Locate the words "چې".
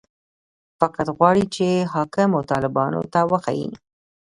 1.55-1.67